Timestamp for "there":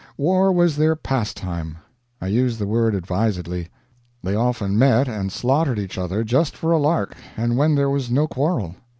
7.75-7.87